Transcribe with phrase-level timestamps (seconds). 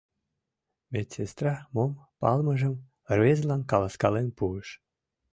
[0.91, 2.75] Медсестра мом палымыжым
[3.15, 4.67] рвезылан каласкален пуыш.